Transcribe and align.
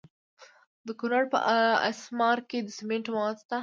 د 0.85 0.87
کونړ 0.99 1.23
په 1.33 1.39
اسمار 1.89 2.37
کې 2.49 2.59
د 2.63 2.69
سمنټو 2.77 3.11
مواد 3.15 3.35
شته. 3.43 3.57